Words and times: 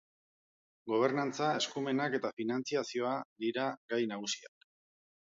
Gobernantza, 0.91 1.51
eskumenak 1.61 2.17
eta 2.21 2.33
finantzazioa 2.41 3.15
dira 3.47 3.71
gai 3.95 4.05
nagusiak. 4.17 4.71